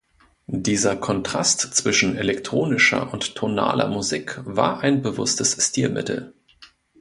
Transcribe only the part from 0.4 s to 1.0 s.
Dieser